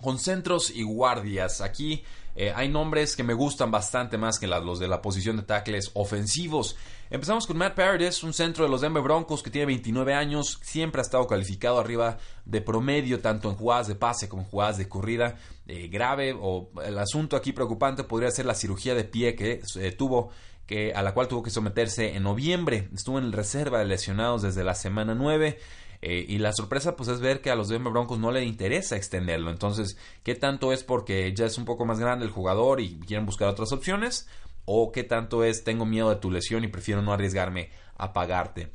Con 0.01 0.19
centros 0.19 0.71
y 0.71 0.83
guardias. 0.83 1.61
Aquí 1.61 2.03
eh, 2.41 2.53
hay 2.55 2.69
nombres 2.69 3.17
que 3.17 3.25
me 3.25 3.35
gustan 3.35 3.73
bastante 3.73 4.17
más 4.17 4.39
que 4.39 4.47
los 4.47 4.79
de 4.79 4.87
la 4.87 5.03
posición 5.03 5.37
de 5.37 5.43
tackles 5.43 5.91
ofensivos. 5.95 6.77
Empezamos 7.11 7.49
con 7.49 7.59
Matt 7.59 7.75
Paradis, 7.75 8.23
un 8.23 8.33
centro 8.33 8.65
de 8.65 8.71
los 8.71 8.81
Denver 8.81 9.03
Broncos 9.03 9.43
que 9.43 9.51
tiene 9.51 9.67
29 9.67 10.15
años, 10.15 10.61
siempre 10.63 11.01
ha 11.01 11.03
estado 11.03 11.27
calificado 11.27 11.81
arriba 11.81 12.19
de 12.45 12.61
promedio, 12.61 13.19
tanto 13.19 13.51
en 13.51 13.57
jugadas 13.57 13.89
de 13.89 13.97
pase 13.97 14.29
como 14.29 14.43
en 14.43 14.49
jugadas 14.49 14.79
de 14.79 14.89
corrida. 14.89 15.35
Eh, 15.67 15.89
grave 15.89 16.33
o 16.41 16.71
el 16.85 16.99
asunto 17.01 17.35
aquí 17.35 17.53
preocupante 17.53 18.05
podría 18.05 18.31
ser 18.31 18.47
la 18.47 18.55
cirugía 18.55 18.95
de 18.95 19.03
pie 19.03 19.35
que 19.35 19.61
eh, 19.75 19.91
tuvo 19.91 20.31
que, 20.65 20.93
a 20.95 21.03
la 21.03 21.15
cual 21.15 21.27
tuvo 21.27 21.43
que 21.43 21.51
someterse 21.51 22.15
en 22.15 22.23
noviembre. 22.23 22.89
Estuvo 22.95 23.19
en 23.19 23.33
reserva 23.33 23.81
de 23.81 23.87
lesionados 23.87 24.43
desde 24.43 24.63
la 24.63 24.77
semana 24.77 25.13
9. 25.17 25.59
Eh, 26.01 26.25
y 26.29 26.39
la 26.39 26.53
sorpresa 26.53 26.95
pues 26.97 27.09
es 27.09 27.21
ver 27.21 27.41
que 27.41 27.51
a 27.51 27.57
los 27.57 27.69
Denver 27.69 27.93
Broncos 27.93 28.19
no 28.19 28.31
le 28.31 28.45
interesa 28.45 28.97
extenderlo. 28.97 29.51
Entonces, 29.51 29.97
¿qué 30.23 30.35
tanto 30.35 30.73
es 30.73 30.85
porque 30.85 31.33
ya 31.35 31.47
es 31.47 31.59
un 31.59 31.65
poco 31.65 31.85
más 31.85 31.99
grande 31.99 32.25
el 32.25 32.31
jugador 32.31 32.81
y 32.81 33.01
quieren 33.01 33.27
buscar 33.27 33.49
otras 33.49 33.73
opciones? 33.73 34.29
¿O 34.65 34.93
qué 34.93 35.03
tanto 35.03 35.45
es 35.45 35.65
tengo 35.65 35.87
miedo 35.87 36.11
de 36.11 36.17
tu 36.17 36.31
lesión 36.31 36.63
y 36.63 36.69
prefiero 36.69 37.03
no 37.03 37.13
arriesgarme 37.13 37.71
a 37.97 38.13
pagarte? 38.13 38.71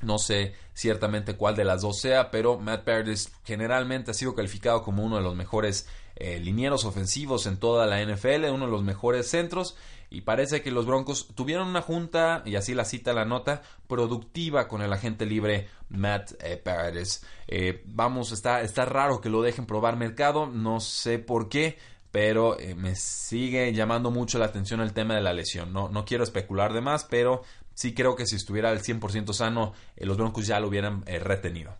No 0.00 0.18
sé 0.18 0.54
ciertamente 0.74 1.36
cuál 1.36 1.56
de 1.56 1.64
las 1.64 1.82
dos 1.82 2.00
sea, 2.00 2.30
pero 2.30 2.58
Matt 2.58 2.84
Paradis 2.84 3.32
generalmente 3.44 4.10
ha 4.10 4.14
sido 4.14 4.34
calificado 4.34 4.82
como 4.82 5.02
uno 5.04 5.16
de 5.16 5.22
los 5.22 5.34
mejores 5.34 5.88
eh, 6.16 6.38
linieros 6.38 6.84
ofensivos 6.84 7.46
en 7.46 7.58
toda 7.58 7.86
la 7.86 8.04
NFL, 8.04 8.44
uno 8.52 8.66
de 8.66 8.70
los 8.70 8.84
mejores 8.84 9.28
centros. 9.28 9.76
Y 10.14 10.22
parece 10.22 10.62
que 10.62 10.70
los 10.70 10.86
Broncos 10.86 11.28
tuvieron 11.34 11.68
una 11.68 11.82
junta, 11.82 12.42
y 12.46 12.56
así 12.56 12.74
la 12.74 12.84
cita 12.84 13.12
la 13.12 13.24
nota, 13.24 13.62
productiva 13.86 14.68
con 14.68 14.82
el 14.82 14.92
agente 14.92 15.26
libre 15.26 15.68
Matt 15.88 16.32
eh, 16.40 16.56
Paradis. 16.56 17.24
Eh, 17.48 17.82
vamos, 17.86 18.32
está, 18.32 18.62
está 18.62 18.84
raro 18.84 19.20
que 19.20 19.28
lo 19.28 19.42
dejen 19.42 19.66
probar 19.66 19.96
mercado, 19.96 20.46
no 20.46 20.80
sé 20.80 21.18
por 21.18 21.48
qué 21.48 21.78
pero 22.10 22.56
me 22.76 22.94
sigue 22.94 23.72
llamando 23.72 24.12
mucho 24.12 24.38
la 24.38 24.44
atención 24.44 24.80
el 24.80 24.92
tema 24.92 25.16
de 25.16 25.20
la 25.20 25.32
lesión. 25.32 25.72
No, 25.72 25.88
no 25.88 26.04
quiero 26.04 26.22
especular 26.22 26.72
de 26.72 26.80
más, 26.80 27.02
pero 27.02 27.42
sí 27.74 27.92
creo 27.92 28.16
que 28.16 28.26
si 28.26 28.36
estuviera 28.36 28.70
al 28.70 28.82
100% 28.82 29.32
sano, 29.32 29.72
eh, 29.96 30.06
los 30.06 30.16
Broncos 30.16 30.46
ya 30.46 30.60
lo 30.60 30.68
hubieran 30.68 31.02
eh, 31.06 31.18
retenido. 31.18 31.76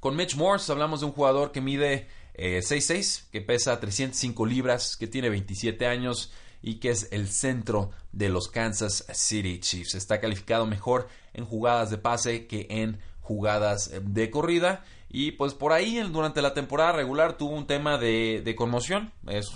Con 0.00 0.16
Mitch 0.16 0.36
Morse 0.36 0.70
hablamos 0.70 1.00
de 1.00 1.06
un 1.06 1.12
jugador 1.12 1.52
que 1.52 1.60
mide 1.60 2.08
6'6, 2.34 3.20
eh, 3.20 3.24
que 3.32 3.40
pesa 3.40 3.78
305 3.78 4.46
libras, 4.46 4.96
que 4.96 5.06
tiene 5.06 5.30
27 5.30 5.86
años 5.86 6.32
y 6.62 6.76
que 6.76 6.90
es 6.90 7.08
el 7.10 7.28
centro 7.28 7.90
de 8.12 8.28
los 8.28 8.48
Kansas 8.48 9.04
City 9.12 9.58
Chiefs. 9.58 9.94
Está 9.94 10.20
calificado 10.20 10.64
mejor 10.66 11.08
en 11.34 11.44
jugadas 11.44 11.90
de 11.90 11.98
pase 11.98 12.46
que 12.46 12.66
en 12.70 13.00
jugadas 13.20 13.90
de 14.02 14.30
corrida. 14.30 14.84
Y 15.08 15.32
pues 15.32 15.54
por 15.54 15.72
ahí 15.72 16.00
durante 16.10 16.40
la 16.40 16.54
temporada 16.54 16.92
regular 16.92 17.36
tuvo 17.36 17.54
un 17.54 17.66
tema 17.66 17.98
de, 17.98 18.54
conmoción. 18.56 19.12
Es 19.26 19.50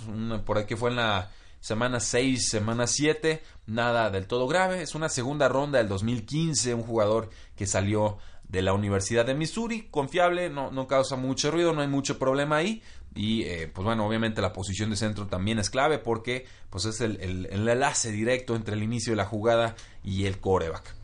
por 0.45 0.57
ahí 0.57 0.65
que 0.65 0.77
fue 0.77 0.89
en 0.89 0.97
la 0.97 1.31
semana 1.59 1.99
6, 1.99 2.49
semana 2.49 2.85
7, 2.85 3.41
nada 3.65 4.09
del 4.09 4.27
todo 4.27 4.47
grave. 4.47 4.81
Es 4.81 4.93
una 4.93 5.09
segunda 5.09 5.47
ronda 5.47 5.79
del 5.79 5.87
2015, 5.87 6.73
un 6.73 6.83
jugador 6.83 7.29
que 7.55 7.65
salió 7.65 8.17
de 8.47 8.61
la 8.61 8.73
Universidad 8.73 9.25
de 9.25 9.33
Missouri, 9.33 9.89
confiable, 9.91 10.49
no 10.49 10.87
causa 10.87 11.17
mucho 11.17 11.51
ruido, 11.51 11.73
no 11.73 11.81
hay 11.81 11.87
mucho 11.87 12.17
problema 12.17 12.57
ahí. 12.57 12.81
Y 13.15 13.43
eh, 13.43 13.69
pues 13.73 13.83
bueno, 13.83 14.05
obviamente 14.05 14.41
la 14.41 14.53
posición 14.53 14.91
de 14.91 14.95
centro 14.95 15.27
también 15.27 15.57
es 15.57 15.69
clave 15.69 15.97
porque 15.97 16.45
pues 16.69 16.85
es 16.85 17.01
el, 17.01 17.19
el, 17.19 17.47
enlace 17.47 18.11
directo 18.11 18.55
entre 18.55 18.75
el 18.75 18.83
inicio 18.83 19.13
de 19.13 19.17
la 19.17 19.25
jugada 19.25 19.75
y 20.03 20.25
el 20.25 20.39
coreback. 20.39 20.95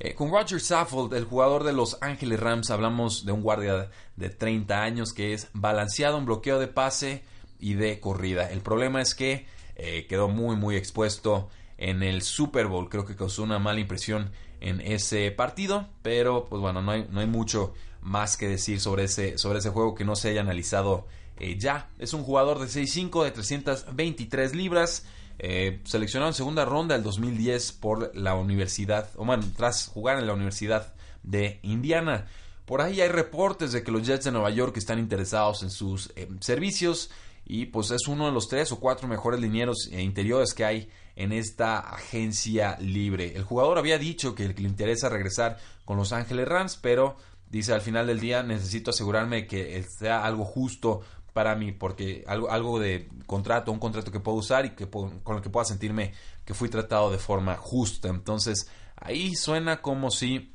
Eh, 0.00 0.14
con 0.14 0.30
Roger 0.30 0.60
Saffold, 0.60 1.14
el 1.14 1.24
jugador 1.24 1.62
de 1.62 1.72
Los 1.72 1.98
Ángeles 2.00 2.40
Rams, 2.40 2.70
hablamos 2.70 3.24
de 3.24 3.32
un 3.32 3.42
guardia 3.42 3.90
de 4.16 4.28
30 4.28 4.82
años 4.82 5.12
que 5.12 5.32
es 5.34 5.48
balanceado 5.52 6.18
en 6.18 6.26
bloqueo 6.26 6.58
de 6.58 6.66
pase, 6.66 7.22
y 7.64 7.72
de 7.74 7.98
corrida. 7.98 8.50
El 8.50 8.60
problema 8.60 9.00
es 9.00 9.14
que 9.14 9.46
eh, 9.76 10.06
quedó 10.06 10.28
muy 10.28 10.54
muy 10.54 10.76
expuesto 10.76 11.48
en 11.78 12.02
el 12.02 12.20
Super 12.20 12.66
Bowl. 12.66 12.90
Creo 12.90 13.06
que 13.06 13.16
causó 13.16 13.42
una 13.42 13.58
mala 13.58 13.80
impresión 13.80 14.32
en 14.60 14.82
ese 14.82 15.30
partido, 15.30 15.88
pero 16.02 16.44
pues 16.44 16.60
bueno, 16.60 16.82
no 16.82 16.92
hay, 16.92 17.06
no 17.10 17.20
hay 17.20 17.26
mucho 17.26 17.72
más 18.04 18.36
que 18.36 18.46
decir 18.46 18.80
sobre 18.80 19.04
ese, 19.04 19.38
sobre 19.38 19.58
ese 19.58 19.70
juego 19.70 19.94
que 19.94 20.04
no 20.04 20.14
se 20.14 20.28
haya 20.28 20.42
analizado 20.42 21.06
eh, 21.38 21.58
ya. 21.58 21.90
Es 21.98 22.12
un 22.12 22.22
jugador 22.22 22.60
de 22.60 22.66
6'5 22.66 23.24
de 23.24 23.30
323 23.32 24.54
libras. 24.54 25.06
Eh, 25.40 25.80
seleccionado 25.84 26.30
en 26.30 26.34
segunda 26.34 26.64
ronda 26.64 26.94
del 26.94 27.02
2010 27.02 27.72
por 27.72 28.14
la 28.14 28.36
universidad, 28.36 29.10
o 29.16 29.24
bueno, 29.24 29.42
tras 29.56 29.88
jugar 29.88 30.16
en 30.20 30.28
la 30.28 30.32
Universidad 30.32 30.94
de 31.24 31.58
Indiana. 31.62 32.28
Por 32.66 32.80
ahí 32.80 33.00
hay 33.00 33.08
reportes 33.08 33.72
de 33.72 33.82
que 33.82 33.90
los 33.90 34.06
Jets 34.06 34.26
de 34.26 34.30
Nueva 34.30 34.50
York 34.50 34.76
están 34.76 35.00
interesados 35.00 35.64
en 35.64 35.70
sus 35.70 36.12
servicios 36.38 37.10
y 37.44 37.66
pues 37.66 37.90
es 37.90 38.06
uno 38.06 38.26
de 38.26 38.32
los 38.32 38.48
tres 38.48 38.70
o 38.70 38.78
cuatro 38.78 39.08
mejores 39.08 39.40
linieros 39.40 39.88
interiores 39.90 40.54
que 40.54 40.64
hay 40.64 40.88
en 41.16 41.32
esta 41.32 41.80
agencia 41.80 42.78
libre. 42.80 43.36
El 43.36 43.42
jugador 43.42 43.78
había 43.78 43.98
dicho 43.98 44.36
que 44.36 44.48
le 44.48 44.68
interesa 44.68 45.08
regresar 45.08 45.58
con 45.84 45.96
Los 45.96 46.12
Ángeles 46.12 46.46
Rams, 46.46 46.78
pero 46.80 47.16
dice 47.58 47.72
al 47.72 47.80
final 47.80 48.06
del 48.06 48.20
día 48.20 48.42
necesito 48.42 48.90
asegurarme 48.90 49.46
que 49.46 49.82
sea 49.98 50.24
algo 50.24 50.44
justo 50.44 51.02
para 51.32 51.56
mí, 51.56 51.72
porque 51.72 52.24
algo, 52.26 52.50
algo 52.50 52.78
de 52.78 53.08
contrato, 53.26 53.72
un 53.72 53.78
contrato 53.78 54.12
que 54.12 54.20
puedo 54.20 54.38
usar 54.38 54.66
y 54.66 54.70
que 54.70 54.88
con 54.88 55.36
el 55.36 55.42
que 55.42 55.50
pueda 55.50 55.64
sentirme 55.64 56.12
que 56.44 56.54
fui 56.54 56.68
tratado 56.68 57.10
de 57.10 57.18
forma 57.18 57.56
justa. 57.56 58.08
Entonces 58.08 58.68
ahí 58.96 59.34
suena 59.34 59.82
como 59.82 60.10
si 60.10 60.54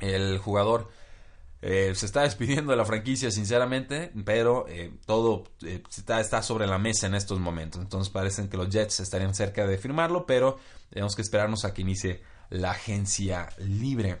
el 0.00 0.38
jugador 0.38 0.90
eh, 1.62 1.92
se 1.94 2.06
está 2.06 2.22
despidiendo 2.22 2.70
de 2.70 2.76
la 2.76 2.84
franquicia, 2.84 3.30
sinceramente, 3.30 4.12
pero 4.24 4.66
eh, 4.68 4.92
todo 5.06 5.44
eh, 5.64 5.82
está, 5.96 6.20
está, 6.20 6.42
sobre 6.42 6.66
la 6.66 6.78
mesa 6.78 7.06
en 7.06 7.14
estos 7.14 7.40
momentos. 7.40 7.80
Entonces 7.80 8.12
parecen 8.12 8.48
que 8.48 8.56
los 8.56 8.68
Jets 8.68 9.00
estarían 9.00 9.34
cerca 9.34 9.66
de 9.66 9.78
firmarlo, 9.78 10.26
pero 10.26 10.58
tenemos 10.90 11.16
que 11.16 11.22
esperarnos 11.22 11.64
a 11.64 11.72
que 11.72 11.82
inicie 11.82 12.22
la 12.50 12.72
agencia 12.72 13.48
libre. 13.58 14.18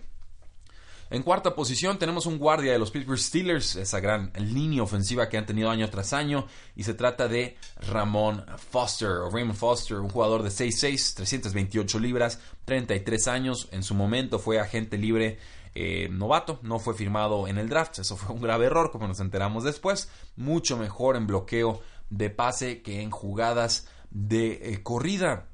En 1.08 1.22
cuarta 1.22 1.54
posición 1.54 1.98
tenemos 1.98 2.26
un 2.26 2.36
guardia 2.36 2.72
de 2.72 2.80
los 2.80 2.90
Pittsburgh 2.90 3.18
Steelers, 3.18 3.76
esa 3.76 4.00
gran 4.00 4.32
línea 4.38 4.82
ofensiva 4.82 5.28
que 5.28 5.38
han 5.38 5.46
tenido 5.46 5.70
año 5.70 5.88
tras 5.88 6.12
año, 6.12 6.46
y 6.74 6.82
se 6.82 6.94
trata 6.94 7.28
de 7.28 7.56
Ramón 7.76 8.44
Foster, 8.70 9.08
o 9.08 9.30
Raymond 9.30 9.56
Foster, 9.56 9.98
un 9.98 10.08
jugador 10.08 10.42
de 10.42 10.48
6'6, 10.48 11.14
328 11.14 11.98
libras, 12.00 12.40
33 12.64 13.28
años, 13.28 13.68
en 13.70 13.84
su 13.84 13.94
momento 13.94 14.40
fue 14.40 14.58
agente 14.58 14.98
libre 14.98 15.38
eh, 15.76 16.08
novato, 16.10 16.58
no 16.62 16.80
fue 16.80 16.94
firmado 16.94 17.46
en 17.46 17.58
el 17.58 17.68
draft, 17.68 18.00
eso 18.00 18.16
fue 18.16 18.34
un 18.34 18.42
grave 18.42 18.66
error 18.66 18.90
como 18.90 19.06
nos 19.06 19.20
enteramos 19.20 19.62
después, 19.62 20.10
mucho 20.34 20.76
mejor 20.76 21.14
en 21.14 21.28
bloqueo 21.28 21.82
de 22.10 22.30
pase 22.30 22.82
que 22.82 23.02
en 23.02 23.10
jugadas 23.10 23.86
de 24.10 24.72
eh, 24.72 24.82
corrida. 24.82 25.46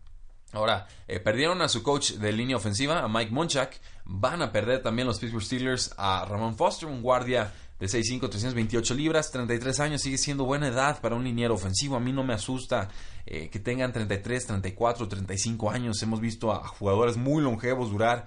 Ahora, 0.52 0.86
eh, 1.08 1.18
perdieron 1.18 1.62
a 1.62 1.68
su 1.68 1.82
coach 1.82 2.12
de 2.12 2.32
línea 2.32 2.56
ofensiva, 2.56 3.02
a 3.02 3.08
Mike 3.08 3.32
Monchak. 3.32 3.80
Van 4.04 4.42
a 4.42 4.52
perder 4.52 4.82
también 4.82 5.08
los 5.08 5.18
Pittsburgh 5.18 5.42
Steelers 5.42 5.94
a 5.96 6.24
Ramon 6.28 6.56
Foster, 6.56 6.88
un 6.88 7.02
guardia 7.02 7.52
de 7.80 7.86
6'5, 7.88 8.28
328 8.28 8.94
libras, 8.94 9.30
33 9.30 9.80
años, 9.80 10.02
sigue 10.02 10.18
siendo 10.18 10.44
buena 10.44 10.68
edad 10.68 11.00
para 11.00 11.16
un 11.16 11.24
liniero 11.24 11.54
ofensivo. 11.54 11.96
A 11.96 12.00
mí 12.00 12.12
no 12.12 12.22
me 12.22 12.34
asusta 12.34 12.88
que 13.24 13.58
tengan 13.60 13.92
33, 13.92 14.46
34, 14.46 15.08
35 15.08 15.70
años. 15.70 16.02
Hemos 16.02 16.20
visto 16.20 16.52
a 16.52 16.66
jugadores 16.66 17.16
muy 17.16 17.42
longevos 17.42 17.90
durar 17.90 18.26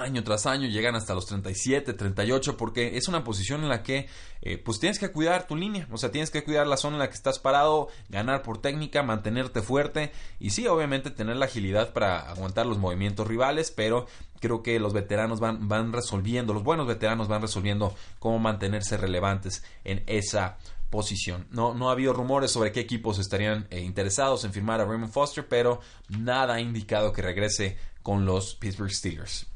año 0.00 0.22
tras 0.24 0.46
año, 0.46 0.68
llegan 0.68 0.94
hasta 0.94 1.14
los 1.14 1.26
37, 1.26 1.92
38, 1.92 2.56
porque 2.56 2.96
es 2.96 3.08
una 3.08 3.24
posición 3.24 3.62
en 3.62 3.68
la 3.68 3.82
que 3.82 4.08
eh, 4.42 4.58
pues 4.58 4.78
tienes 4.78 4.98
que 4.98 5.10
cuidar 5.10 5.46
tu 5.46 5.56
línea, 5.56 5.86
o 5.90 5.98
sea, 5.98 6.10
tienes 6.10 6.30
que 6.30 6.44
cuidar 6.44 6.66
la 6.66 6.76
zona 6.76 6.96
en 6.96 7.00
la 7.00 7.08
que 7.08 7.14
estás 7.14 7.38
parado, 7.38 7.88
ganar 8.08 8.42
por 8.42 8.60
técnica, 8.60 9.02
mantenerte 9.02 9.62
fuerte 9.62 10.12
y 10.38 10.50
sí, 10.50 10.66
obviamente 10.66 11.10
tener 11.10 11.36
la 11.36 11.46
agilidad 11.46 11.92
para 11.92 12.30
aguantar 12.30 12.66
los 12.66 12.78
movimientos 12.78 13.26
rivales, 13.26 13.70
pero 13.70 14.06
creo 14.40 14.62
que 14.62 14.78
los 14.78 14.92
veteranos 14.92 15.40
van, 15.40 15.68
van 15.68 15.92
resolviendo, 15.92 16.54
los 16.54 16.62
buenos 16.62 16.86
veteranos 16.86 17.28
van 17.28 17.42
resolviendo 17.42 17.94
cómo 18.18 18.38
mantenerse 18.38 18.96
relevantes 18.96 19.64
en 19.84 20.02
esa 20.06 20.58
posición. 20.90 21.46
No, 21.50 21.74
no 21.74 21.88
ha 21.88 21.92
habido 21.92 22.12
rumores 22.12 22.50
sobre 22.50 22.72
qué 22.72 22.80
equipos 22.80 23.18
estarían 23.18 23.66
eh, 23.70 23.80
interesados 23.80 24.44
en 24.44 24.52
firmar 24.52 24.80
a 24.80 24.84
Raymond 24.84 25.12
Foster, 25.12 25.46
pero 25.46 25.80
nada 26.08 26.54
ha 26.54 26.60
indicado 26.60 27.12
que 27.12 27.22
regrese 27.22 27.76
con 28.02 28.24
los 28.24 28.54
Pittsburgh 28.54 28.90
Steelers. 28.90 29.46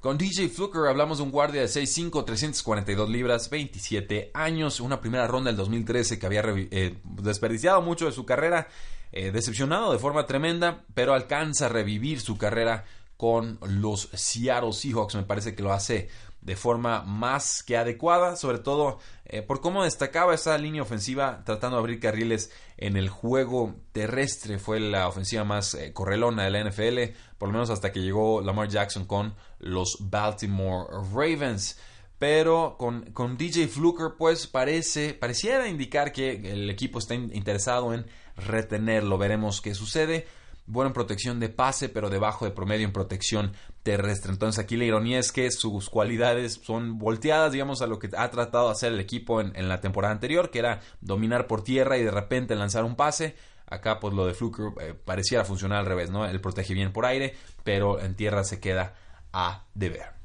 Con 0.00 0.18
DJ 0.18 0.50
Fluker 0.50 0.82
hablamos 0.88 1.18
de 1.18 1.24
un 1.24 1.30
guardia 1.30 1.62
de 1.62 1.68
6'5, 1.68 2.24
342 2.24 3.08
libras, 3.08 3.48
27 3.48 4.30
años, 4.34 4.78
una 4.78 5.00
primera 5.00 5.26
ronda 5.26 5.48
del 5.48 5.56
2013 5.56 6.18
que 6.18 6.26
había 6.26 6.42
eh, 6.46 6.98
desperdiciado 7.02 7.80
mucho 7.80 8.04
de 8.04 8.12
su 8.12 8.26
carrera, 8.26 8.68
eh, 9.10 9.30
decepcionado 9.32 9.92
de 9.92 9.98
forma 9.98 10.26
tremenda, 10.26 10.84
pero 10.94 11.14
alcanza 11.14 11.66
a 11.66 11.70
revivir 11.70 12.20
su 12.20 12.36
carrera 12.36 12.84
con 13.16 13.58
los 13.62 14.10
Seattle 14.12 14.74
Seahawks. 14.74 15.14
Me 15.14 15.22
parece 15.22 15.54
que 15.54 15.62
lo 15.62 15.72
hace 15.72 16.10
de 16.42 16.56
forma 16.56 17.02
más 17.02 17.62
que 17.62 17.78
adecuada, 17.78 18.36
sobre 18.36 18.58
todo 18.58 18.98
eh, 19.24 19.40
por 19.40 19.62
cómo 19.62 19.82
destacaba 19.82 20.34
esa 20.34 20.58
línea 20.58 20.82
ofensiva 20.82 21.42
tratando 21.44 21.78
de 21.78 21.80
abrir 21.80 22.00
carriles 22.00 22.52
en 22.76 22.98
el 22.98 23.08
juego 23.08 23.74
terrestre. 23.92 24.58
Fue 24.58 24.78
la 24.78 25.08
ofensiva 25.08 25.42
más 25.42 25.76
correlona 25.94 26.44
de 26.44 26.50
la 26.50 26.62
NFL, 26.62 27.16
por 27.38 27.48
lo 27.48 27.54
menos 27.54 27.70
hasta 27.70 27.90
que 27.92 28.02
llegó 28.02 28.42
Lamar 28.42 28.68
Jackson 28.68 29.06
con 29.06 29.34
los 29.58 29.96
Baltimore 30.00 30.86
Ravens. 31.12 31.78
Pero 32.18 32.76
con, 32.78 33.10
con 33.12 33.36
DJ 33.36 33.68
Fluker, 33.68 34.12
pues 34.18 34.46
parece, 34.46 35.12
pareciera 35.12 35.68
indicar 35.68 36.12
que 36.12 36.52
el 36.52 36.70
equipo 36.70 36.98
está 36.98 37.14
interesado 37.14 37.92
en 37.92 38.06
retenerlo. 38.36 39.18
Veremos 39.18 39.60
qué 39.60 39.74
sucede 39.74 40.26
bueno 40.66 40.88
en 40.88 40.94
protección 40.94 41.40
de 41.40 41.48
pase, 41.48 41.88
pero 41.88 42.10
debajo 42.10 42.44
de 42.44 42.50
promedio 42.50 42.86
en 42.86 42.92
protección 42.92 43.52
terrestre. 43.82 44.32
Entonces 44.32 44.62
aquí 44.62 44.76
la 44.76 44.84
ironía 44.84 45.18
es 45.18 45.32
que 45.32 45.50
sus 45.50 45.88
cualidades 45.88 46.60
son 46.62 46.98
volteadas, 46.98 47.52
digamos, 47.52 47.82
a 47.82 47.86
lo 47.86 47.98
que 47.98 48.10
ha 48.16 48.30
tratado 48.30 48.66
de 48.66 48.72
hacer 48.72 48.92
el 48.92 49.00
equipo 49.00 49.40
en, 49.40 49.68
la 49.68 49.80
temporada 49.80 50.12
anterior, 50.12 50.50
que 50.50 50.58
era 50.58 50.80
dominar 51.00 51.46
por 51.46 51.62
tierra 51.62 51.98
y 51.98 52.04
de 52.04 52.10
repente 52.10 52.56
lanzar 52.56 52.84
un 52.84 52.96
pase. 52.96 53.36
Acá 53.68 53.98
pues 53.98 54.14
lo 54.14 54.26
de 54.26 54.34
Fluker 54.34 54.66
eh, 54.80 54.94
pareciera 54.94 55.44
funcionar 55.44 55.80
al 55.80 55.86
revés, 55.86 56.10
¿no? 56.10 56.24
Él 56.24 56.40
protege 56.40 56.74
bien 56.74 56.92
por 56.92 57.04
aire, 57.04 57.34
pero 57.64 58.00
en 58.00 58.14
tierra 58.14 58.44
se 58.44 58.60
queda 58.60 58.94
a 59.32 59.64
deber. 59.74 60.16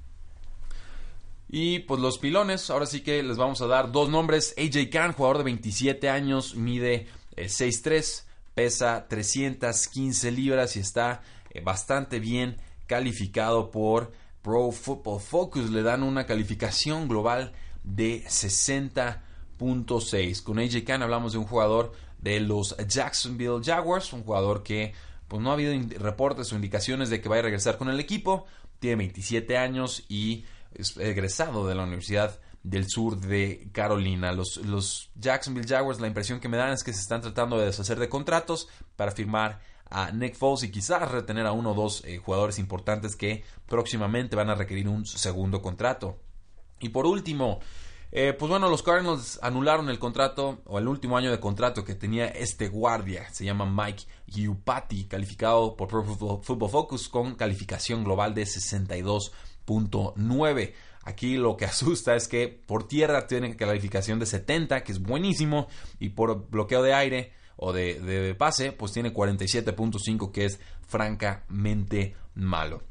Y 1.54 1.80
pues 1.80 2.00
los 2.00 2.18
pilones, 2.18 2.70
ahora 2.70 2.86
sí 2.86 3.02
que 3.02 3.22
les 3.24 3.36
vamos 3.36 3.62
a 3.62 3.68
dar 3.68 3.92
dos 3.92 4.10
nombres. 4.10 4.56
AJ 4.58 4.90
Khan, 4.90 5.12
jugador 5.12 5.40
de 5.40 5.44
27 5.44 6.10
años, 6.10 6.56
mide 6.56 7.08
6'3 7.36 7.92
eh, 7.92 8.04
pesa 8.54 9.08
315 9.10 10.32
libras 10.32 10.78
y 10.78 10.80
está 10.80 11.24
eh, 11.50 11.60
bastante 11.62 12.20
bien 12.20 12.56
calificado 12.88 13.72
por 13.72 14.14
Pro 14.42 14.72
Football 14.72 15.20
Focus. 15.20 15.70
Le 15.72 15.84
dan 15.84 16.04
una 16.04 16.26
calificación 16.26 17.10
global 17.10 17.52
de 17.84 18.24
60.6. 18.24 20.44
Con 20.44 20.60
AJ 20.60 20.86
Khan 20.86 21.04
hablamos 21.04 21.34
de 21.34 21.40
un 21.40 21.46
jugador 21.46 21.92
de 22.20 22.40
los 22.40 22.78
Jacksonville 22.88 23.62
Jaguars, 23.64 24.14
un 24.14 24.24
jugador 24.24 24.64
que 24.64 24.94
pues 25.28 25.42
no 25.42 25.50
ha 25.50 25.54
habido 25.54 25.74
reportes 26.00 26.52
o 26.52 26.56
indicaciones 26.56 27.10
de 27.10 27.22
que 27.22 27.30
vaya 27.30 27.40
a 27.40 27.44
regresar 27.44 27.78
con 27.78 27.90
el 27.90 28.00
equipo. 28.00 28.46
Tiene 28.82 28.96
27 28.96 29.58
años 29.60 30.04
y 30.10 30.44
es 30.74 30.98
egresado 30.98 31.68
de 31.68 31.76
la 31.76 31.84
Universidad 31.84 32.40
del 32.64 32.88
Sur 32.90 33.20
de 33.20 33.70
Carolina. 33.72 34.32
Los, 34.32 34.58
los 34.58 35.12
Jacksonville 35.14 35.68
Jaguars, 35.68 36.00
la 36.00 36.08
impresión 36.08 36.40
que 36.40 36.50
me 36.50 36.58
dan 36.58 36.72
es 36.72 36.84
que 36.84 36.92
se 36.92 37.02
están 37.02 37.22
tratando 37.22 37.60
de 37.60 37.68
deshacer 37.68 38.00
de 38.00 38.10
contratos 38.10 38.70
para 38.96 39.12
firmar 39.12 39.62
a 39.92 40.10
Nick 40.10 40.36
Foles 40.36 40.64
y 40.64 40.72
quizás 40.72 41.12
retener 41.12 41.46
a 41.46 41.52
uno 41.52 41.74
o 41.74 41.76
dos 41.76 42.04
eh, 42.06 42.18
jugadores 42.18 42.58
importantes 42.58 43.16
que 43.16 43.44
próximamente 43.68 44.36
van 44.36 44.50
a 44.50 44.56
requerir 44.56 44.88
un 44.88 45.06
segundo 45.06 45.62
contrato. 45.62 46.18
Y 46.80 46.90
por 46.90 47.06
último, 47.06 47.60
eh, 48.12 48.36
pues 48.38 48.50
bueno, 48.50 48.70
los 48.70 48.84
Cardinals 48.84 49.40
anularon 49.42 49.90
el 49.90 49.98
contrato 49.98 50.62
o 50.66 50.78
el 50.80 50.88
último 50.88 51.18
año 51.18 51.32
de 51.32 51.40
contrato 51.40 51.84
que 51.86 51.96
tenía 51.96 52.28
este 52.28 52.68
guardia, 52.68 53.32
se 53.32 53.46
llama 53.46 53.66
Mike 53.66 54.04
Yupati, 54.28 55.06
calificado 55.06 55.78
por 55.78 55.88
Pro 55.88 56.04
Football 56.04 56.70
Focus 56.70 57.08
con 57.08 57.36
calificación 57.36 58.04
global 58.04 58.34
de 58.34 58.44
62.9. 58.44 60.74
Aquí 61.04 61.38
lo 61.38 61.58
que 61.58 61.66
asusta 61.72 62.16
es 62.16 62.28
que 62.28 62.48
por 62.48 62.88
tierra 62.88 63.28
tiene 63.28 63.56
calificación 63.56 64.20
de 64.20 64.26
70, 64.26 64.84
que 64.84 64.92
es 64.92 65.02
buenísimo, 65.02 65.68
y 66.00 66.10
por 66.10 66.50
bloqueo 66.50 66.84
de 66.84 66.94
aire 66.94 67.34
o 67.56 67.74
de, 67.74 68.36
pase, 68.38 68.72
pues 68.72 68.92
tiene 68.92 69.14
47.5, 69.14 70.32
que 70.32 70.46
es 70.46 70.60
francamente 70.88 72.16
malo. 72.34 72.82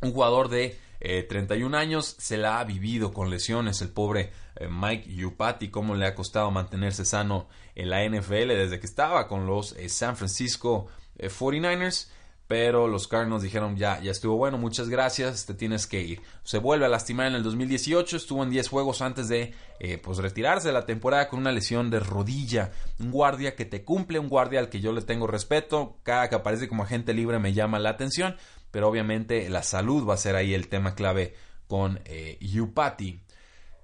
Un 0.00 0.12
jugador 0.12 0.48
de 0.48 0.78
31 1.00 1.76
eh, 1.76 1.80
años 1.80 2.16
se 2.18 2.36
la 2.36 2.58
ha 2.58 2.64
vivido 2.64 3.12
con 3.12 3.30
lesiones 3.30 3.80
el 3.82 3.90
pobre 3.90 4.32
eh, 4.56 4.68
Mike 4.68 5.12
Yupati, 5.14 5.70
cómo 5.70 5.94
le 5.94 6.06
ha 6.06 6.14
costado 6.14 6.50
mantenerse 6.50 7.04
sano 7.04 7.48
en 7.74 7.90
la 7.90 8.04
NFL 8.04 8.48
desde 8.48 8.80
que 8.80 8.86
estaba 8.86 9.28
con 9.28 9.46
los 9.46 9.72
eh, 9.72 9.88
San 9.88 10.16
Francisco 10.16 10.88
49ers 11.18 12.08
pero 12.48 12.88
los 12.88 13.06
Cardinals 13.06 13.42
dijeron 13.42 13.76
ya, 13.76 14.00
ya 14.00 14.10
estuvo 14.10 14.36
bueno, 14.36 14.56
muchas 14.56 14.88
gracias, 14.88 15.44
te 15.44 15.52
tienes 15.52 15.86
que 15.86 16.00
ir. 16.00 16.22
Se 16.44 16.56
vuelve 16.56 16.86
a 16.86 16.88
lastimar 16.88 17.26
en 17.26 17.34
el 17.34 17.42
2018, 17.42 18.16
estuvo 18.16 18.42
en 18.42 18.48
10 18.48 18.68
juegos 18.70 19.02
antes 19.02 19.28
de 19.28 19.52
eh, 19.80 19.98
pues 19.98 20.16
retirarse 20.16 20.68
de 20.68 20.74
la 20.74 20.86
temporada 20.86 21.28
con 21.28 21.40
una 21.40 21.52
lesión 21.52 21.90
de 21.90 22.00
rodilla. 22.00 22.72
Un 22.98 23.10
guardia 23.10 23.54
que 23.54 23.66
te 23.66 23.84
cumple, 23.84 24.18
un 24.18 24.30
guardia 24.30 24.60
al 24.60 24.70
que 24.70 24.80
yo 24.80 24.92
le 24.92 25.02
tengo 25.02 25.26
respeto, 25.26 25.98
cada 26.02 26.30
que 26.30 26.36
aparece 26.36 26.68
como 26.68 26.84
agente 26.84 27.12
libre 27.12 27.38
me 27.38 27.52
llama 27.52 27.78
la 27.78 27.90
atención, 27.90 28.36
pero 28.78 28.86
obviamente 28.86 29.48
la 29.48 29.64
salud 29.64 30.08
va 30.08 30.14
a 30.14 30.18
ser 30.18 30.36
ahí 30.36 30.54
el 30.54 30.68
tema 30.68 30.94
clave 30.94 31.34
con 31.66 31.98
eh, 32.04 32.38
Yupati. 32.40 33.20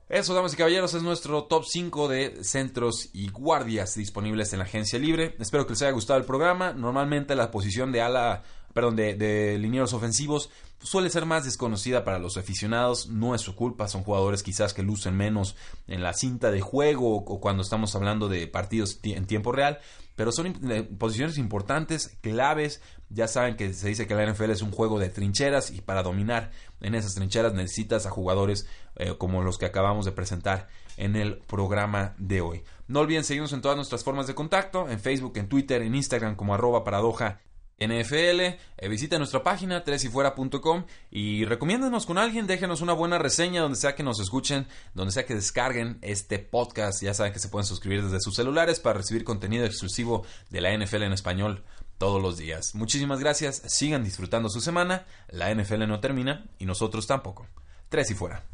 Eso, 0.09 0.35
damas 0.35 0.55
y 0.55 0.57
caballeros, 0.57 0.95
es 0.95 1.03
nuestro 1.03 1.47
top 1.47 1.65
5 1.67 2.07
de 2.07 2.45
centros 2.45 3.09
y 3.13 3.29
guardias 3.29 3.97
disponibles 3.97 4.53
en 4.53 4.61
la 4.61 4.67
agencia 4.67 5.01
libre. 5.01 5.35
Espero 5.41 5.67
que 5.67 5.73
les 5.73 5.83
haya 5.83 5.91
gustado 5.91 6.21
el 6.21 6.25
programa. 6.25 6.73
Normalmente 6.75 7.35
la 7.35 7.51
posición 7.51 7.91
de 7.91 8.03
ala, 8.03 8.45
perdón, 8.75 8.97
de, 8.97 9.15
de 9.15 9.59
linieros 9.59 9.95
ofensivos 9.95 10.51
suele 10.83 11.09
ser 11.09 11.25
más 11.25 11.45
desconocida 11.45 12.05
para 12.05 12.19
los 12.19 12.37
aficionados. 12.37 13.09
No 13.09 13.35
es 13.35 13.41
su 13.41 13.55
culpa, 13.55 13.89
son 13.89 14.03
jugadores 14.03 14.43
quizás 14.43 14.75
que 14.75 14.83
lucen 14.83 15.17
menos 15.17 15.57
en 15.87 16.03
la 16.03 16.13
cinta 16.13 16.51
de 16.51 16.61
juego 16.61 17.17
o 17.17 17.41
cuando 17.41 17.63
estamos 17.63 17.95
hablando 17.95 18.29
de 18.29 18.47
partidos 18.47 19.01
en 19.03 19.27
tiempo 19.27 19.53
real 19.53 19.79
pero 20.17 20.33
son 20.33 20.71
eh, 20.71 20.83
posiciones 20.83 21.39
importantes, 21.39 22.17
claves. 22.21 22.81
Ya 23.11 23.29
saben 23.29 23.57
que 23.57 23.73
se 23.75 23.89
dice 23.89 24.07
que 24.07 24.15
la 24.15 24.27
NFL 24.27 24.51
es 24.51 24.63
un 24.63 24.71
juego 24.71 24.99
de 24.99 25.09
trincheras 25.09 25.71
y 25.71 25.81
para 25.81 26.03
dominar 26.03 26.51
en 26.81 26.95
esas 26.95 27.15
trincheras 27.15 27.53
necesitas 27.53 28.07
a 28.07 28.11
jugadores 28.11 28.67
eh, 28.97 29.15
como 29.19 29.43
los 29.43 29.59
que 29.59 29.67
acabamos 29.67 30.05
de 30.05 30.13
presentar 30.13 30.69
en 30.97 31.17
el 31.17 31.39
programa 31.39 32.15
de 32.19 32.41
hoy. 32.41 32.63
No 32.87 33.01
olviden 33.01 33.25
seguirnos 33.25 33.53
en 33.53 33.61
todas 33.61 33.77
nuestras 33.77 34.05
formas 34.05 34.27
de 34.27 34.35
contacto, 34.35 34.89
en 34.89 35.01
Facebook, 35.01 35.37
en 35.37 35.49
Twitter, 35.49 35.83
en 35.83 35.95
Instagram 35.95 36.37
como 36.37 36.55
arroba 36.55 36.85
paradoja 36.85 37.41
NFL, 37.79 38.41
eh, 38.41 38.89
visita 38.89 39.19
nuestra 39.19 39.43
página 39.43 39.83
tresyfuera.com 39.83 40.85
y 41.11 41.45
recomiéndenos 41.45 42.07
con 42.07 42.19
alguien, 42.19 42.47
déjenos 42.47 42.81
una 42.81 42.93
buena 42.93 43.19
reseña 43.19 43.63
donde 43.63 43.79
sea 43.79 43.95
que 43.95 44.03
nos 44.03 44.21
escuchen, 44.21 44.67
donde 44.95 45.13
sea 45.13 45.27
que 45.27 45.35
descarguen 45.35 45.99
este 46.03 46.39
podcast. 46.39 47.03
Ya 47.03 47.15
saben 47.15 47.33
que 47.33 47.39
se 47.41 47.49
pueden 47.49 47.67
suscribir 47.67 48.03
desde 48.03 48.21
sus 48.21 48.37
celulares 48.37 48.81
para 48.81 48.99
recibir 48.99 49.25
contenido 49.25 49.65
exclusivo 49.65 50.25
de 50.51 50.61
la 50.61 50.77
NFL 50.77 51.03
en 51.03 51.13
español 51.13 51.65
todos 51.99 52.21
los 52.23 52.37
días. 52.37 52.75
Muchísimas 52.75 53.21
gracias, 53.21 53.63
sigan 53.67 54.05
disfrutando 54.05 54.49
su 54.49 54.61
semana, 54.61 55.07
la 55.29 55.55
NFL 55.55 55.87
no 55.87 56.01
termina 56.01 56.47
y 56.59 56.67
nosotros 56.67 57.07
tampoco. 57.07 57.47
Tres 57.89 58.11
y 58.11 58.15
fuera. 58.15 58.54